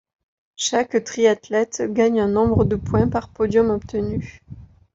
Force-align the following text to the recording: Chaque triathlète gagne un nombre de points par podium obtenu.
Chaque 0.55 1.03
triathlète 1.03 1.83
gagne 1.93 2.21
un 2.21 2.27
nombre 2.27 2.65
de 2.65 2.75
points 2.75 3.07
par 3.07 3.29
podium 3.29 3.69
obtenu. 3.69 4.41